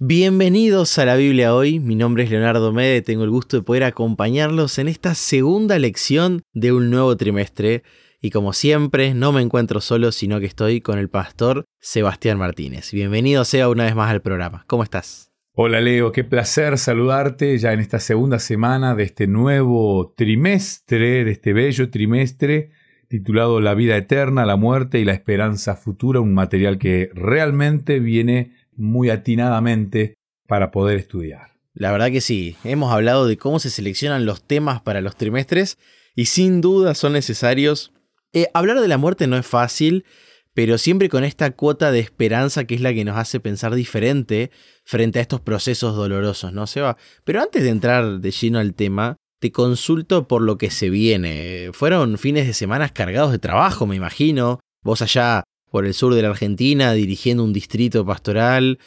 [0.00, 3.84] Bienvenidos a la Biblia hoy, mi nombre es Leonardo Mede, tengo el gusto de poder
[3.84, 7.84] acompañarlos en esta segunda lección de un nuevo trimestre.
[8.20, 12.90] Y como siempre no me encuentro solo sino que estoy con el pastor Sebastián Martínez.
[12.90, 15.30] Bienvenido sea una vez más al programa, ¿cómo estás?
[15.52, 21.30] Hola Leo, qué placer saludarte ya en esta segunda semana de este nuevo trimestre, de
[21.30, 22.70] este bello trimestre
[23.06, 28.50] titulado La vida eterna, la muerte y la esperanza futura, un material que realmente viene
[28.76, 30.14] muy atinadamente
[30.46, 31.54] para poder estudiar.
[31.74, 35.78] La verdad que sí, hemos hablado de cómo se seleccionan los temas para los trimestres
[36.14, 37.92] y sin duda son necesarios.
[38.32, 40.04] Eh, hablar de la muerte no es fácil,
[40.54, 44.52] pero siempre con esta cuota de esperanza que es la que nos hace pensar diferente
[44.84, 46.96] frente a estos procesos dolorosos, ¿no, Seba?
[47.24, 51.70] Pero antes de entrar de lleno al tema, te consulto por lo que se viene.
[51.72, 54.60] Fueron fines de semana cargados de trabajo, me imagino.
[54.80, 55.42] Vos allá
[55.74, 58.78] por el sur de la Argentina, dirigiendo un distrito pastoral.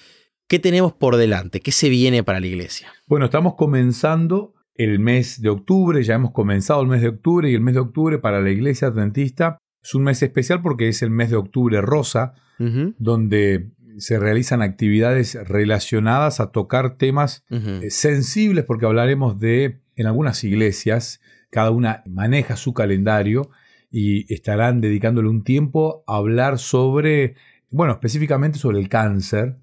[0.47, 1.59] ¿Qué tenemos por delante?
[1.59, 2.87] ¿Qué se viene para la iglesia?
[3.07, 7.55] Bueno, estamos comenzando el mes de octubre, ya hemos comenzado el mes de octubre y
[7.55, 11.09] el mes de octubre para la iglesia adventista es un mes especial porque es el
[11.09, 18.85] mes de octubre rosa, donde se realizan actividades relacionadas a tocar temas eh, sensibles, porque
[18.85, 23.49] hablaremos de, en algunas iglesias, cada una maneja su calendario
[23.89, 27.35] y estarán dedicándole un tiempo a hablar sobre,
[27.71, 29.57] bueno, específicamente sobre el cáncer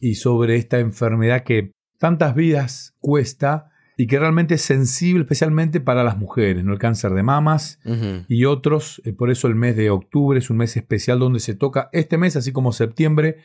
[0.00, 6.02] y sobre esta enfermedad que tantas vidas cuesta y que realmente es sensible especialmente para
[6.02, 6.72] las mujeres, ¿no?
[6.72, 7.78] El cáncer de mamas
[8.28, 11.54] y otros, eh, por eso el mes de octubre es un mes especial donde se
[11.54, 13.38] toca, este mes, así como septiembre,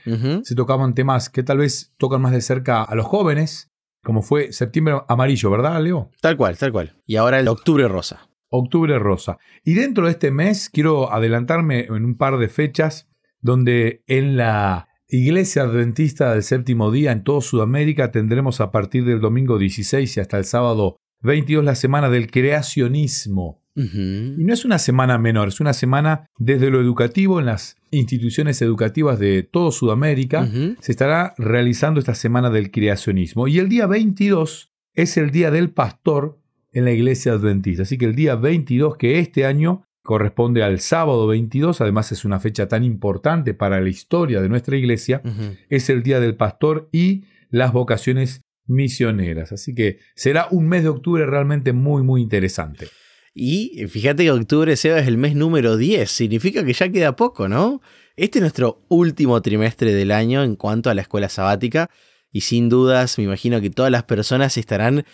[0.44, 3.70] se tocaban temas que tal vez tocan más de cerca a los jóvenes,
[4.04, 6.09] como fue septiembre amarillo, ¿verdad, Leo?
[6.22, 6.95] Tal cual, tal cual.
[7.06, 8.29] Y ahora el octubre rosa.
[8.50, 9.38] Octubre Rosa.
[9.64, 13.08] Y dentro de este mes quiero adelantarme en un par de fechas
[13.42, 19.22] donde en la Iglesia Adventista del Séptimo Día en toda Sudamérica tendremos a partir del
[19.22, 23.59] domingo 16 y hasta el sábado 22 la semana del creacionismo.
[23.75, 28.61] Y no es una semana menor, es una semana desde lo educativo en las instituciones
[28.61, 30.49] educativas de toda Sudamérica.
[30.82, 33.48] Se estará realizando esta semana del creacionismo.
[33.48, 36.39] Y el día 22 es el día del pastor
[36.72, 37.84] en la iglesia adventista.
[37.84, 42.40] Así que el día 22, que este año corresponde al sábado 22, además es una
[42.40, 45.22] fecha tan importante para la historia de nuestra iglesia,
[45.70, 49.52] es el día del pastor y las vocaciones misioneras.
[49.52, 52.88] Así que será un mes de octubre realmente muy, muy interesante.
[53.34, 57.48] Y fíjate que octubre, Seba, es el mes número 10, significa que ya queda poco,
[57.48, 57.82] ¿no?
[58.16, 61.90] Este es nuestro último trimestre del año en cuanto a la escuela sabática
[62.32, 65.06] y sin dudas me imagino que todas las personas estarán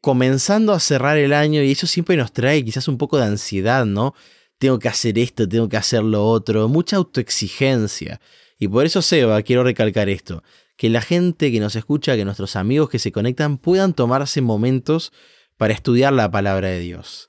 [0.00, 3.84] comenzando a cerrar el año y eso siempre nos trae quizás un poco de ansiedad,
[3.86, 4.14] ¿no?
[4.58, 8.20] Tengo que hacer esto, tengo que hacer lo otro, mucha autoexigencia.
[8.58, 10.42] Y por eso, Seba, quiero recalcar esto,
[10.76, 15.12] que la gente que nos escucha, que nuestros amigos que se conectan puedan tomarse momentos
[15.56, 17.28] para estudiar la palabra de Dios.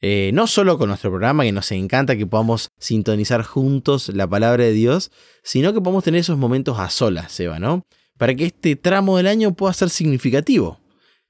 [0.00, 4.62] Eh, no solo con nuestro programa, que nos encanta que podamos sintonizar juntos la palabra
[4.64, 5.10] de Dios,
[5.42, 7.84] sino que podamos tener esos momentos a solas, Seba, ¿no?
[8.16, 10.80] Para que este tramo del año pueda ser significativo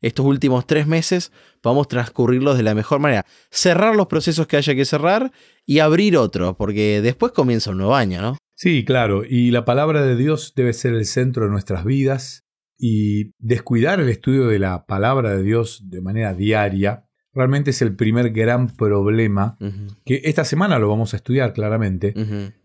[0.01, 1.33] estos últimos tres meses
[1.63, 3.25] vamos transcurrirlos de la mejor manera.
[3.51, 5.33] Cerrar los procesos que haya que cerrar
[5.65, 8.37] y abrir otro, porque después comienza un nuevo año, ¿no?
[8.55, 12.45] Sí, claro, y la palabra de Dios debe ser el centro de nuestras vidas
[12.77, 17.95] y descuidar el estudio de la palabra de Dios de manera diaria realmente es el
[17.95, 19.57] primer gran problema
[20.05, 22.15] que esta semana lo vamos a estudiar claramente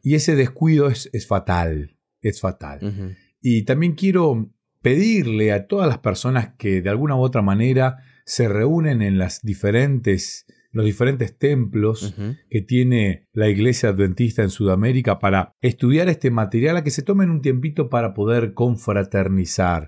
[0.01, 3.15] y ese descuido es, es fatal, es fatal.
[3.39, 4.52] Y también quiero
[4.83, 9.41] pedirle a todas las personas que de alguna u otra manera se reúnen en las
[9.41, 12.13] diferentes, los diferentes templos
[12.49, 17.31] que tiene la iglesia adventista en Sudamérica para estudiar este material, a que se tomen
[17.31, 19.87] un tiempito para poder confraternizar.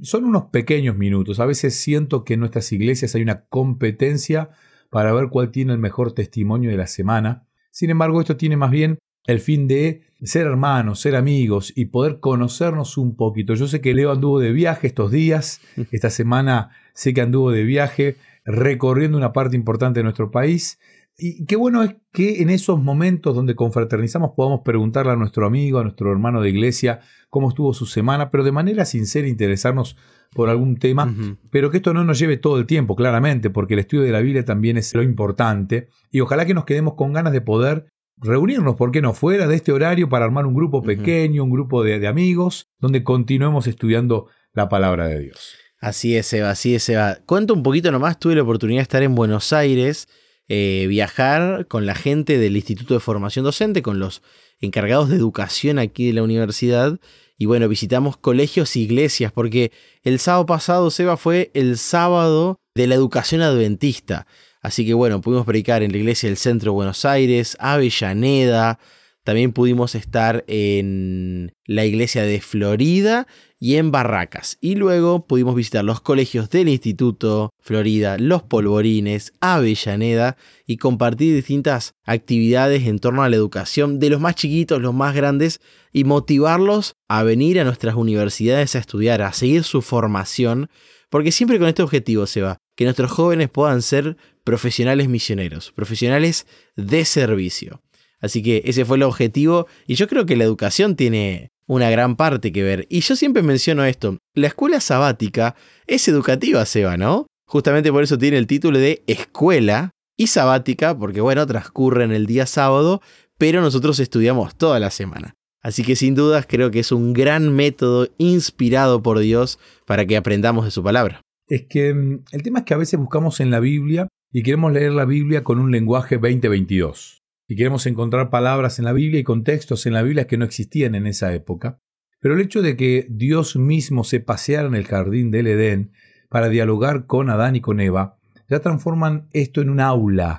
[0.00, 1.40] Son unos pequeños minutos.
[1.40, 4.50] A veces siento que en nuestras iglesias hay una competencia
[4.90, 7.46] para ver cuál tiene el mejor testimonio de la semana.
[7.72, 12.20] Sin embargo, esto tiene más bien el fin de ser hermanos, ser amigos y poder
[12.20, 13.54] conocernos un poquito.
[13.54, 17.64] Yo sé que Leo anduvo de viaje estos días, esta semana sé que anduvo de
[17.64, 20.78] viaje recorriendo una parte importante de nuestro país.
[21.22, 25.78] Y qué bueno es que en esos momentos donde confraternizamos podamos preguntarle a nuestro amigo,
[25.78, 29.96] a nuestro hermano de iglesia, cómo estuvo su semana, pero de manera sincera interesarnos
[30.32, 31.12] por algún tema,
[31.50, 34.20] pero que esto no nos lleve todo el tiempo, claramente, porque el estudio de la
[34.20, 37.86] Biblia también es lo importante, y ojalá que nos quedemos con ganas de poder
[38.20, 39.14] reunirnos, ¿por qué no?
[39.14, 43.66] Fuera de este horario para armar un grupo pequeño, un grupo de, amigos, donde continuemos
[43.66, 45.54] estudiando la palabra de Dios.
[45.80, 47.18] Así es, Eva, así es, Eva.
[47.26, 50.08] Cuento un poquito nomás, tuve la oportunidad de estar en Buenos Aires
[50.52, 54.20] eh, viajar con la gente del Instituto de Formación Docente, con los
[54.58, 56.98] encargados de educación aquí de la universidad.
[57.38, 59.70] Y bueno, visitamos colegios e iglesias, porque
[60.02, 64.26] el sábado pasado, Seba, fue el sábado de la educación adventista.
[64.60, 68.78] Así que bueno, pudimos predicar en la iglesia del centro de Buenos Aires, Avellaneda,
[69.22, 73.26] también pudimos estar en la iglesia de Florida
[73.58, 74.56] y en Barracas.
[74.62, 81.92] Y luego pudimos visitar los colegios del Instituto Florida, los Polvorines, Avellaneda y compartir distintas
[82.04, 85.60] actividades en torno a la educación de los más chiquitos, los más grandes
[85.92, 90.70] y motivarlos a venir a nuestras universidades a estudiar, a seguir su formación,
[91.10, 96.46] porque siempre con este objetivo se va, que nuestros jóvenes puedan ser profesionales misioneros, profesionales
[96.76, 97.82] de servicio.
[98.20, 102.16] Así que ese fue el objetivo y yo creo que la educación tiene una gran
[102.16, 102.86] parte que ver.
[102.90, 105.54] Y yo siempre menciono esto, la escuela sabática
[105.86, 107.26] es educativa, Seba, ¿no?
[107.46, 112.26] Justamente por eso tiene el título de escuela y sabática, porque bueno, transcurre en el
[112.26, 113.00] día sábado,
[113.38, 115.34] pero nosotros estudiamos toda la semana.
[115.62, 120.16] Así que sin dudas creo que es un gran método inspirado por Dios para que
[120.16, 121.22] aprendamos de su palabra.
[121.46, 124.72] Es que mm, el tema es que a veces buscamos en la Biblia y queremos
[124.72, 129.24] leer la Biblia con un lenguaje 2022 y queremos encontrar palabras en la Biblia y
[129.24, 131.80] contextos en la Biblia que no existían en esa época.
[132.20, 135.92] Pero el hecho de que Dios mismo se paseara en el jardín del Edén
[136.28, 138.18] para dialogar con Adán y con Eva,
[138.48, 140.38] ya transforman esto en un aula.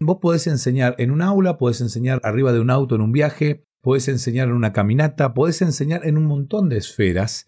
[0.00, 3.64] Vos podés enseñar en un aula, podés enseñar arriba de un auto en un viaje,
[3.82, 7.44] podés enseñar en una caminata, podés enseñar en un montón de esferas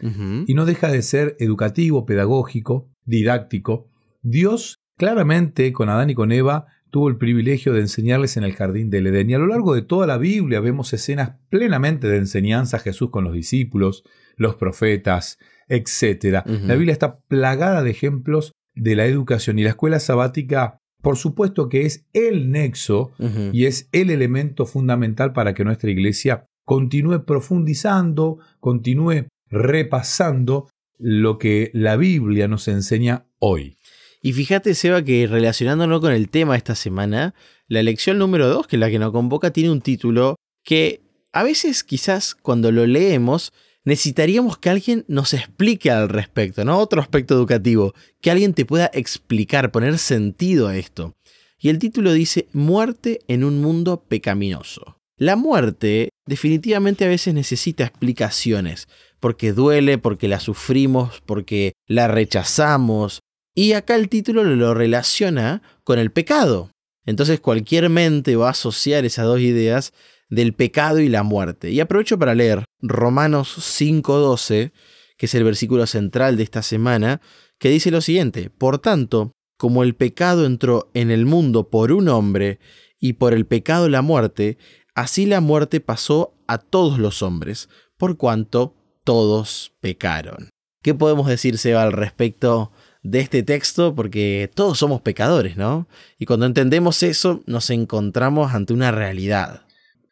[0.47, 3.91] y no deja de ser educativo, pedagógico, didáctico.
[4.21, 8.91] Dios claramente con Adán y con Eva tuvo el privilegio de enseñarles en el jardín
[8.91, 9.31] del Edén.
[9.31, 13.11] Y a lo largo de toda la Biblia vemos escenas plenamente de enseñanza a Jesús
[13.11, 14.05] con los discípulos,
[14.37, 16.45] los profetas, etc.
[16.47, 21.69] La Biblia está plagada de ejemplos de la educación y la escuela sabática, por supuesto
[21.69, 23.13] que es el nexo
[23.53, 30.69] y es el elemento fundamental para que nuestra iglesia continúe profundizando, continúe repasando
[30.99, 33.77] lo que la Biblia nos enseña hoy.
[34.21, 37.35] Y fíjate, Seba, que relacionándolo con el tema esta semana,
[37.69, 41.43] la lección número 2, que es la que nos convoca, tiene un título que a
[41.43, 43.53] veces quizás cuando lo leemos
[43.85, 46.79] necesitaríamos que alguien nos explique al respecto, ¿no?
[46.79, 51.15] Otro aspecto educativo, que alguien te pueda explicar, poner sentido a esto.
[51.59, 54.99] Y el título dice Muerte en un mundo pecaminoso.
[55.17, 58.89] La muerte definitivamente a veces necesita explicaciones,
[59.21, 63.21] porque duele, porque la sufrimos, porque la rechazamos,
[63.59, 66.71] y acá el título lo relaciona con el pecado.
[67.05, 69.93] Entonces cualquier mente va a asociar esas dos ideas
[70.29, 71.73] del pecado y la muerte.
[71.73, 74.71] Y aprovecho para leer Romanos 5.12,
[75.17, 77.21] que es el versículo central de esta semana,
[77.59, 82.09] que dice lo siguiente, Por tanto, como el pecado entró en el mundo por un
[82.09, 82.61] hombre,
[83.01, 84.57] y por el pecado la muerte,
[84.95, 90.49] así la muerte pasó a todos los hombres, por cuanto todos pecaron.
[90.81, 92.71] ¿Qué podemos decir, Seba, al respecto
[93.11, 95.89] de este texto porque todos somos pecadores, ¿no?
[96.19, 99.63] Y cuando entendemos eso nos encontramos ante una realidad.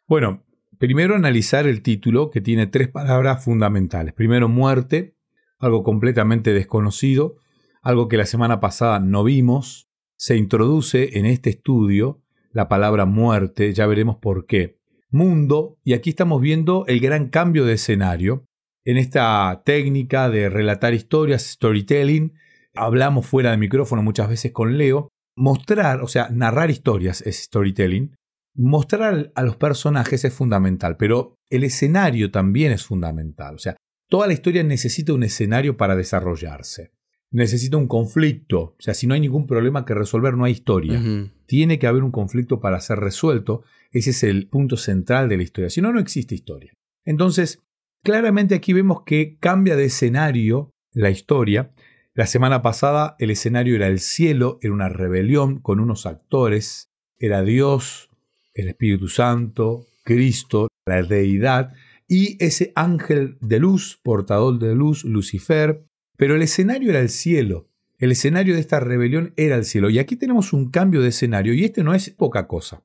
[0.07, 0.43] Bueno,
[0.77, 4.13] primero analizar el título que tiene tres palabras fundamentales.
[4.13, 5.15] Primero, muerte,
[5.59, 7.37] algo completamente desconocido,
[7.81, 9.89] algo que la semana pasada no vimos.
[10.15, 12.21] Se introduce en este estudio
[12.51, 14.79] la palabra muerte, ya veremos por qué.
[15.09, 18.45] Mundo, y aquí estamos viendo el gran cambio de escenario.
[18.83, 22.33] En esta técnica de relatar historias, storytelling,
[22.77, 28.15] hablamos fuera de micrófono muchas veces con Leo, mostrar, o sea, narrar historias es storytelling,
[28.55, 33.77] mostrar a los personajes es fundamental, pero el escenario también es fundamental, o sea,
[34.09, 36.91] toda la historia necesita un escenario para desarrollarse.
[37.29, 41.01] Necesita un conflicto, o sea, si no hay ningún problema que resolver, no hay historia.
[41.45, 45.43] Tiene que haber un conflicto para ser resuelto, ese es el punto central de la
[45.43, 46.71] historia, si no, no existe historia.
[47.05, 47.61] Entonces,
[48.01, 51.73] claramente aquí vemos que cambia de escenario la historia
[52.17, 57.43] la semana pasada el escenario era el cielo, era una rebelión con unos actores, era
[57.43, 58.09] Dios,
[58.55, 61.73] el Espíritu Santo, Cristo, la deidad
[62.07, 65.85] y ese ángel de luz, portador de luz, Lucifer,
[66.17, 67.69] pero el escenario era el cielo.
[67.99, 69.91] El escenario de esta rebelión era el cielo.
[69.91, 72.83] Y aquí tenemos un cambio de escenario y este no es poca cosa,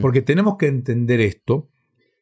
[0.00, 1.68] porque tenemos que entender esto,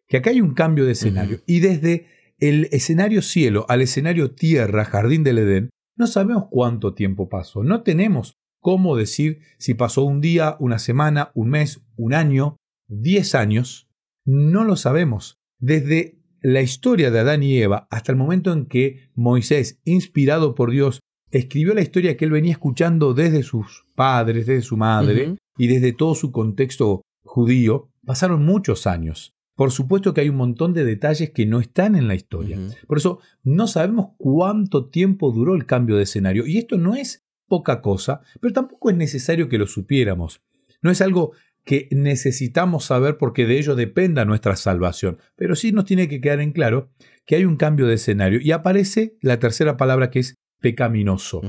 [0.09, 2.07] que acá hay un cambio de escenario y desde
[2.39, 7.83] el escenario cielo al escenario tierra, jardín del Edén, no sabemos cuánto tiempo pasó, no
[7.83, 12.57] tenemos cómo decir si pasó un día, una semana, un mes, un año,
[12.89, 13.89] diez años,
[14.25, 15.39] no lo sabemos.
[15.59, 20.71] Desde la historia de Adán y Eva hasta el momento en que Moisés, inspirado por
[20.71, 21.01] Dios,
[21.31, 25.93] escribió la historia que él venía escuchando desde sus padres, desde su madre, y desde
[25.93, 29.36] todo su contexto judío, pasaron muchos años.
[29.57, 32.59] Por supuesto que hay un montón de detalles que no están en la historia.
[32.87, 36.47] Por eso no sabemos cuánto tiempo duró el cambio de escenario.
[36.47, 40.43] Y esto no es poca cosa, pero tampoco es necesario que lo supiéramos.
[40.83, 41.33] No es algo
[41.65, 45.19] que necesitamos saber porque de ello dependa nuestra salvación.
[45.37, 46.91] Pero sí nos tiene que quedar en claro
[47.25, 48.41] que hay un cambio de escenario.
[48.41, 51.41] Y aparece la tercera palabra que es pecaminoso.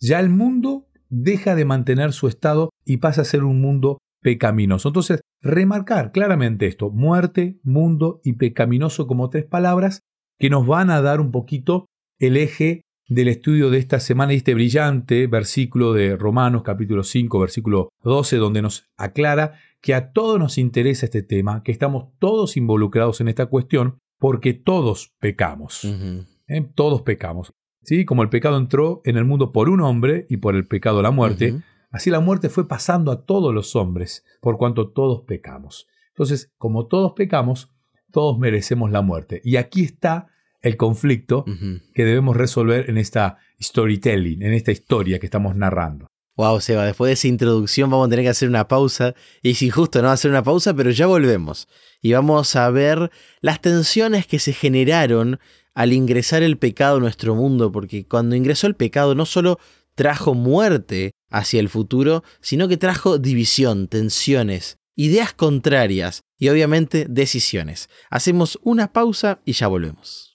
[0.00, 4.88] Ya el mundo deja de mantener su estado y pasa a ser un mundo pecaminoso.
[4.88, 10.00] Entonces, remarcar claramente esto, muerte, mundo y pecaminoso como tres palabras
[10.38, 11.86] que nos van a dar un poquito
[12.18, 17.38] el eje del estudio de esta semana y este brillante versículo de Romanos capítulo 5,
[17.38, 22.56] versículo 12, donde nos aclara que a todos nos interesa este tema, que estamos todos
[22.56, 25.84] involucrados en esta cuestión, porque todos pecamos.
[26.46, 26.68] ¿Eh?
[26.74, 27.52] Todos pecamos.
[27.82, 28.04] ¿Sí?
[28.04, 31.10] Como el pecado entró en el mundo por un hombre y por el pecado la
[31.10, 31.60] muerte,
[31.92, 35.86] Así la muerte fue pasando a todos los hombres, por cuanto todos pecamos.
[36.08, 37.70] Entonces, como todos pecamos,
[38.10, 39.42] todos merecemos la muerte.
[39.44, 40.28] Y aquí está
[40.62, 41.44] el conflicto
[41.94, 46.06] que debemos resolver en esta storytelling, en esta historia que estamos narrando.
[46.36, 49.14] Wow, Seba, después de esa introducción vamos a tener que hacer una pausa.
[49.42, 51.68] Y es injusto no hacer una pausa, pero ya volvemos.
[52.00, 53.10] Y vamos a ver
[53.42, 55.40] las tensiones que se generaron
[55.74, 59.58] al ingresar el pecado a nuestro mundo, porque cuando ingresó el pecado no solo
[59.94, 67.88] trajo muerte hacia el futuro, sino que trajo división, tensiones, ideas contrarias y obviamente decisiones.
[68.10, 70.30] Hacemos una pausa y ya volvemos.